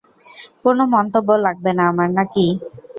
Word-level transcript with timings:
কোনো 0.63 0.83
মন্তব্য 0.93 1.29
লাগবে 1.45 1.71
না 1.77 1.83
আমার, 1.91 2.09
নাকি? 2.17 2.45